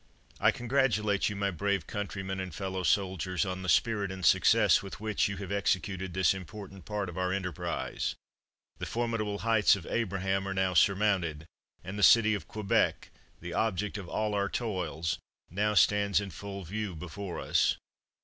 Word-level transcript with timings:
I 0.39 0.49
congratulate 0.49 1.29
you, 1.29 1.35
my 1.35 1.51
brave 1.51 1.85
countrymen 1.85 2.39
and 2.39 2.55
fellow 2.55 2.81
soldiers, 2.81 3.45
on 3.45 3.61
the 3.61 3.69
spirit 3.69 4.11
and 4.11 4.25
success 4.25 4.81
with 4.81 4.99
which 4.99 5.27
you 5.27 5.37
have 5.37 5.51
executed 5.51 6.15
this 6.15 6.33
important 6.33 6.85
part 6.85 7.07
of 7.07 7.19
our 7.19 7.31
enterprise. 7.31 8.15
The 8.79 8.87
formidable 8.87 9.37
Heights 9.45 9.75
of 9.75 9.85
Abraham 9.85 10.47
are 10.47 10.55
now 10.55 10.73
surmounted; 10.73 11.45
and 11.83 11.99
the 11.99 12.01
city 12.01 12.33
of 12.33 12.47
Quebec, 12.47 13.11
the 13.41 13.53
object 13.53 13.95
of 13.99 14.09
all 14.09 14.33
our 14.33 14.49
toils, 14.49 15.19
now 15.51 15.75
stands 15.75 16.19
in 16.19 16.31
full 16.31 16.63
view 16.63 16.95
before 16.95 17.39
us. 17.39 17.77